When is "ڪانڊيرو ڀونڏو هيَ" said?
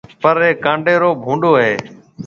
0.63-1.73